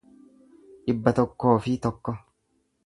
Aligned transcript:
dhibba 0.87 1.15
tokkoo 1.21 1.55
fi 1.67 1.77
tokko 1.87 2.19